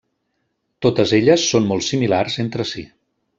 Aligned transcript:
Totes 0.85 1.13
elles 1.17 1.43
són 1.51 1.67
molt 1.73 1.87
similars 1.89 2.39
entre 2.45 2.67
si. 2.73 2.87